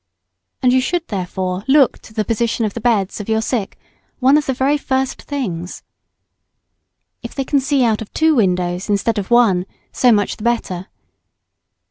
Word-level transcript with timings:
And 0.63 0.73
you 0.73 0.81
should 0.81 1.07
therefore 1.09 1.63
look 1.67 1.99
to 1.99 2.11
the 2.11 2.25
position 2.25 2.65
of 2.65 2.73
the 2.73 2.81
beds 2.81 3.19
of 3.19 3.29
your 3.29 3.39
sick 3.39 3.77
one 4.19 4.35
of 4.35 4.47
the 4.47 4.53
very 4.55 4.75
first 4.75 5.21
things. 5.21 5.83
If 7.21 7.35
they 7.35 7.43
can 7.45 7.59
see 7.59 7.83
out 7.83 8.01
of 8.01 8.11
two 8.11 8.33
windows 8.33 8.89
instead 8.89 9.19
of 9.19 9.29
one, 9.29 9.67
so 9.91 10.11
much 10.11 10.37
the 10.37 10.43
better. 10.43 10.87